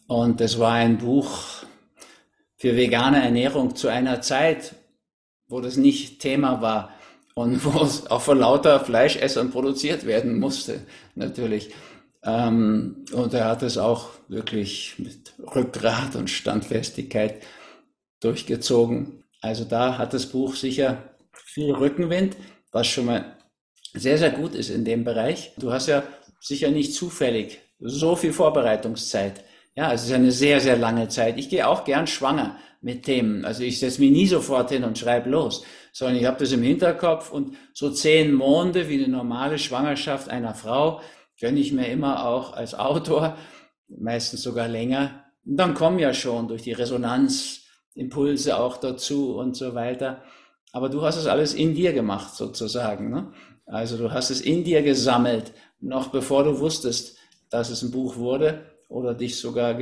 [0.08, 1.64] und das war ein Buch
[2.58, 4.76] für vegane Ernährung zu einer Zeit,
[5.48, 6.92] wo das nicht Thema war
[7.34, 10.82] und wo es auch von lauter Fleischessern produziert werden musste,
[11.16, 11.72] natürlich.
[12.24, 17.44] Ähm, und er hat es auch wirklich mit Rückgrat und Standfestigkeit
[18.22, 19.24] durchgezogen.
[19.42, 22.38] Also da hat das Buch sicher viel Rückenwind,
[22.72, 23.38] was schon mal
[23.94, 25.54] sehr, sehr gut ist in dem Bereich.
[25.58, 26.04] Du hast ja
[26.40, 29.44] sicher nicht zufällig so viel Vorbereitungszeit.
[29.76, 31.38] Ja, es ist eine sehr, sehr lange Zeit.
[31.38, 33.44] Ich gehe auch gern schwanger mit Themen.
[33.44, 36.62] Also ich setze mich nie sofort hin und schreibe los, sondern ich habe das im
[36.62, 41.02] Hinterkopf und so zehn Monde wie eine normale Schwangerschaft einer Frau
[41.44, 43.36] gönne ich mir immer auch als Autor,
[43.90, 45.26] meistens sogar länger.
[45.46, 47.64] Und dann kommen ja schon durch die Resonanz
[47.96, 50.22] Impulse auch dazu und so weiter.
[50.72, 53.10] Aber du hast es alles in dir gemacht sozusagen.
[53.10, 53.34] Ne?
[53.66, 55.52] Also du hast es in dir gesammelt,
[55.82, 57.18] noch bevor du wusstest,
[57.50, 59.78] dass es ein Buch wurde oder dich sogar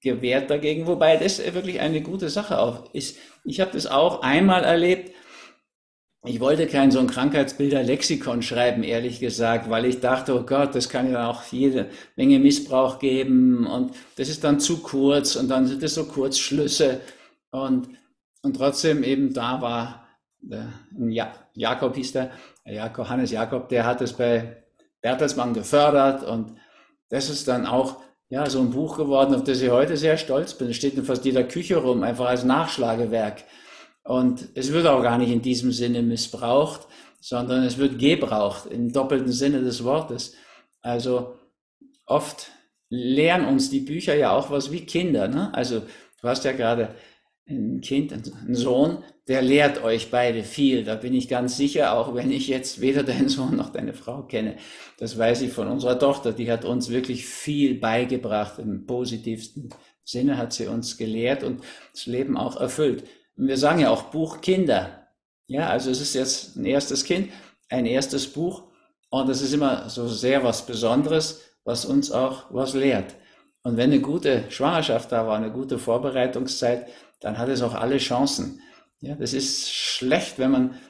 [0.00, 3.18] gewehrt dagegen, wobei das wirklich eine gute Sache auch ist.
[3.44, 5.14] Ich habe das auch einmal erlebt.
[6.26, 10.88] Ich wollte kein so ein Krankheitsbilder-Lexikon schreiben, ehrlich gesagt, weil ich dachte, oh Gott, das
[10.88, 15.66] kann ja auch jede Menge Missbrauch geben und das ist dann zu kurz und dann
[15.66, 17.02] sind das so Kurzschlüsse
[17.50, 17.90] und,
[18.40, 20.08] und trotzdem eben da war
[20.40, 20.72] der,
[21.10, 22.30] ja, Jakob hieß der,
[22.64, 24.64] Jakob, Hannes Jakob, der hat es bei
[25.02, 26.56] Bertelsmann gefördert und
[27.10, 30.54] das ist dann auch ja, so ein Buch geworden, auf das ich heute sehr stolz
[30.54, 30.70] bin.
[30.70, 33.44] Es steht in fast jeder Küche rum, einfach als Nachschlagewerk.
[34.04, 36.86] Und es wird auch gar nicht in diesem Sinne missbraucht,
[37.20, 40.34] sondern es wird gebraucht im doppelten Sinne des Wortes.
[40.82, 41.34] Also
[42.04, 42.50] oft
[42.90, 45.26] lernen uns die Bücher ja auch was wie Kinder.
[45.26, 45.52] Ne?
[45.54, 45.80] Also
[46.20, 46.94] du hast ja gerade
[47.48, 50.84] ein Kind, ein Sohn, der lehrt euch beide viel.
[50.84, 54.22] Da bin ich ganz sicher, auch wenn ich jetzt weder deinen Sohn noch deine Frau
[54.22, 54.56] kenne.
[54.98, 56.32] Das weiß ich von unserer Tochter.
[56.32, 58.58] Die hat uns wirklich viel beigebracht.
[58.58, 59.70] Im positivsten
[60.04, 61.62] Sinne hat sie uns gelehrt und
[61.92, 63.04] das Leben auch erfüllt.
[63.36, 65.08] Und wir sagen ja auch Buch Kinder.
[65.46, 67.30] Ja, also es ist jetzt ein erstes Kind,
[67.68, 68.64] ein erstes Buch.
[69.10, 73.14] Und es ist immer so sehr was Besonderes, was uns auch was lehrt.
[73.62, 76.88] Und wenn eine gute Schwangerschaft da war, eine gute Vorbereitungszeit,
[77.20, 78.60] dann hat es auch alle Chancen.
[79.00, 80.80] Ja, das ist schlecht, wenn man,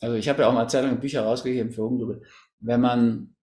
[0.00, 2.22] also ich habe ja auch mal Zeit lang Bücher rausgegeben für Unglaube,
[2.60, 3.34] wenn man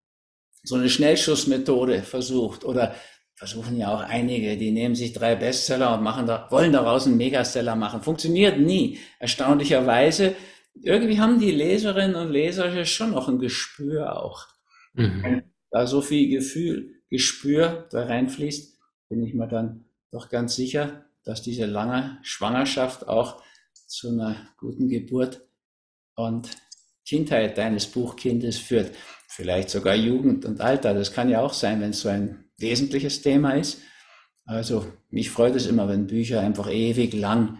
[0.63, 2.95] so eine Schnellschussmethode versucht oder
[3.41, 7.17] versuchen ja auch einige, die nehmen sich drei Bestseller und machen da, wollen daraus einen
[7.17, 8.03] Megaseller machen.
[8.03, 8.99] Funktioniert nie.
[9.17, 10.35] Erstaunlicherweise,
[10.79, 14.45] irgendwie haben die Leserinnen und Leser schon noch ein Gespür auch.
[14.93, 15.41] Mhm.
[15.71, 18.77] Da so viel Gefühl, Gespür da reinfließt,
[19.09, 23.41] bin ich mir dann doch ganz sicher, dass diese lange Schwangerschaft auch
[23.87, 25.41] zu einer guten Geburt
[26.13, 26.51] und
[27.07, 28.95] Kindheit deines Buchkindes führt.
[29.27, 30.93] Vielleicht sogar Jugend und Alter.
[30.93, 33.81] Das kann ja auch sein, wenn es so ein wesentliches Thema ist.
[34.45, 37.59] Also mich freut es immer, wenn Bücher einfach ewig lang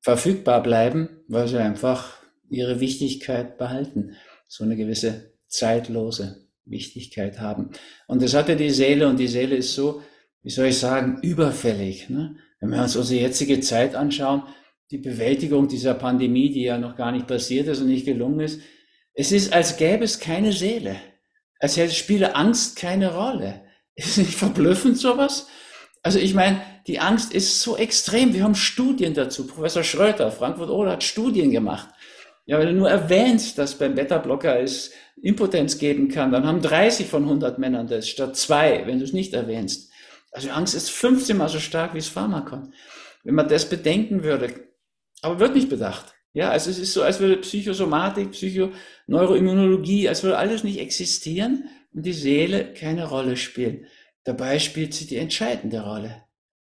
[0.00, 2.14] verfügbar bleiben, weil sie einfach
[2.48, 4.16] ihre Wichtigkeit behalten.
[4.48, 7.70] So eine gewisse zeitlose Wichtigkeit haben.
[8.06, 10.02] Und das hatte die Seele und die Seele ist so
[10.42, 12.08] wie soll ich sagen, überfällig.
[12.08, 12.36] Ne?
[12.60, 14.42] Wenn wir uns unsere jetzige Zeit anschauen,
[14.90, 18.60] die Bewältigung dieser Pandemie, die ja noch gar nicht passiert ist und nicht gelungen ist,
[19.14, 20.96] es ist, als gäbe es keine Seele.
[21.58, 23.62] Als hätte spiele Angst keine Rolle.
[23.94, 25.46] Ist nicht verblüffend sowas?
[26.02, 28.32] Also ich meine, die Angst ist so extrem.
[28.32, 29.46] Wir haben Studien dazu.
[29.46, 31.88] Professor Schröter, Frankfurt Oder hat Studien gemacht.
[32.46, 34.90] Ja, wenn du nur erwähnst, dass beim Beta-Blocker es
[35.22, 39.12] Impotenz geben kann, dann haben 30 von 100 Männern das statt zwei, wenn du es
[39.12, 39.90] nicht erwähnst.
[40.32, 42.72] Also Angst ist 15 mal so stark wie das Pharmakon.
[43.22, 44.54] Wenn man das bedenken würde,
[45.22, 46.14] aber wird nicht bedacht.
[46.32, 52.06] Ja, also es ist so, als würde Psychosomatik, Psychoneuroimmunologie, als würde alles nicht existieren und
[52.06, 53.86] die Seele keine Rolle spielen.
[54.24, 56.22] Dabei spielt sie die entscheidende Rolle.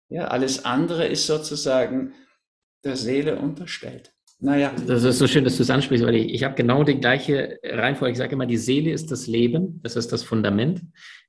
[0.10, 2.13] Ja, alles andere ist sozusagen
[2.84, 4.13] der Seele unterstellt.
[4.39, 4.73] Naja.
[4.88, 7.60] Das ist so schön, dass du es ansprichst, weil ich, ich habe genau die gleiche
[7.63, 8.12] Reihenfolge.
[8.12, 10.81] Ich sage immer, die Seele ist das Leben, das ist das Fundament.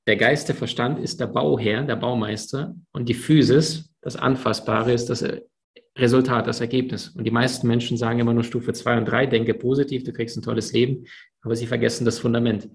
[0.06, 5.06] Der Geist, der Verstand ist der Bauherr, der Baumeister und die Physis, das Anfassbare, ist
[5.06, 5.24] das
[5.96, 7.10] Resultat, das Ergebnis.
[7.10, 10.36] Und die meisten Menschen sagen immer nur Stufe 2 und 3, denke positiv, du kriegst
[10.36, 11.06] ein tolles Leben,
[11.42, 12.68] aber sie vergessen das Fundament.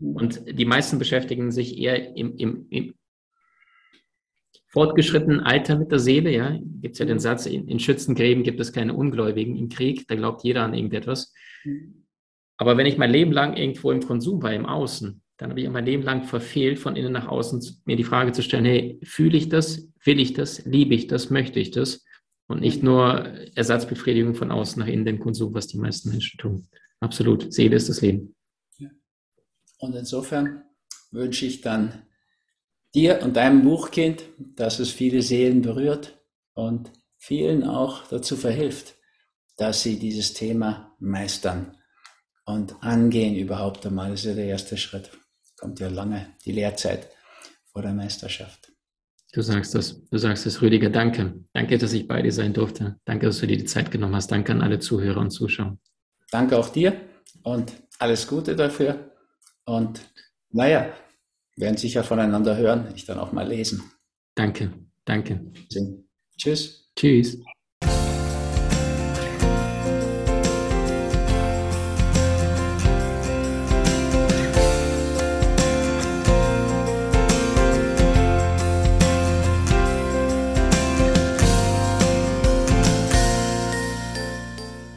[0.00, 2.94] Und die meisten beschäftigen sich eher im, im, im
[4.68, 6.32] fortgeschrittenen Alter mit der Seele.
[6.32, 10.08] Ja, gibt es ja den Satz, in, in Schützengräben gibt es keine Ungläubigen, im Krieg,
[10.08, 11.34] da glaubt jeder an irgendetwas.
[12.56, 15.68] Aber wenn ich mein Leben lang irgendwo im Konsum war, im Außen, dann habe ich
[15.70, 19.36] mein Leben lang verfehlt, von innen nach außen mir die Frage zu stellen, hey, fühle
[19.36, 22.04] ich das, will ich das, liebe ich das, möchte ich das?
[22.46, 26.66] Und nicht nur Ersatzbefriedigung von außen nach innen, den Konsum, was die meisten Menschen tun.
[27.00, 27.52] Absolut.
[27.52, 28.34] Seele ist das Leben.
[29.80, 30.62] Und insofern
[31.10, 32.02] wünsche ich dann
[32.94, 36.18] dir und deinem Buchkind, dass es viele Seelen berührt
[36.54, 38.94] und vielen auch dazu verhilft,
[39.56, 41.76] dass sie dieses Thema meistern
[42.44, 44.10] und angehen überhaupt einmal.
[44.10, 45.10] Das ist ja der erste Schritt.
[45.58, 47.08] Kommt ja lange die Lehrzeit
[47.72, 48.72] vor der Meisterschaft.
[49.32, 50.90] Du sagst das, du sagst es, Rüdiger.
[50.90, 51.44] Danke.
[51.52, 52.98] Danke, dass ich bei dir sein durfte.
[53.04, 54.32] Danke, dass du dir die Zeit genommen hast.
[54.32, 55.78] Danke an alle Zuhörer und Zuschauer.
[56.30, 57.00] Danke auch dir
[57.42, 59.09] und alles Gute dafür.
[59.70, 60.00] Und
[60.50, 60.92] naja,
[61.56, 63.84] werden sicher voneinander hören, ich dann auch mal lesen.
[64.34, 64.72] Danke,
[65.04, 65.40] danke.
[66.36, 66.90] Tschüss.
[66.96, 67.40] Tschüss.